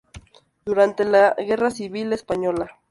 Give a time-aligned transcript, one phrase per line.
[0.65, 2.71] Durante la Guerra Civil española.